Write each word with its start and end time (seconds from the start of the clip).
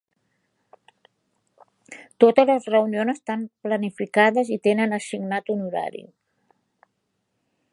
Totes 2.23 2.47
les 2.51 2.65
reunions 2.75 3.13
estan 3.13 3.43
planificades 3.67 4.49
y 4.57 4.57
tenen 4.69 4.97
assignat 4.99 5.53
un 5.57 5.63
horari. 5.67 6.03